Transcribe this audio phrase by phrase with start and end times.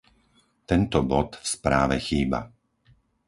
[0.69, 2.41] Tento bod v správe chýba.